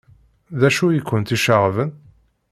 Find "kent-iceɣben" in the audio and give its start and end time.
1.07-1.91